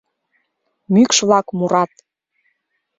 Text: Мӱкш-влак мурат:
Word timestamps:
Мӱкш-влак 0.93 1.47
мурат: 1.57 1.91